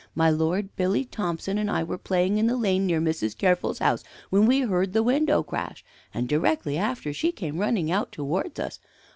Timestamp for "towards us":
8.11-8.79